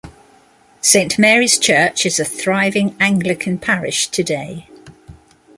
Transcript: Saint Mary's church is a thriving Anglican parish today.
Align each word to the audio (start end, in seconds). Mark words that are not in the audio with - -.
Saint 0.81 1.19
Mary's 1.19 1.59
church 1.59 2.07
is 2.07 2.19
a 2.19 2.25
thriving 2.25 2.95
Anglican 2.99 3.59
parish 3.59 4.07
today. 4.07 4.67